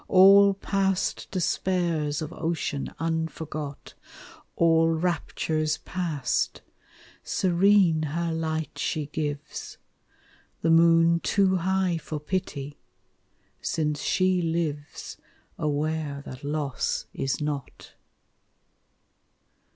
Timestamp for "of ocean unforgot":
2.23-3.93